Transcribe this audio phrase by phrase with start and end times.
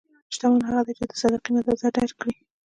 [0.33, 2.33] شتمن هغه دی چې د صدقې مزه درک کړي.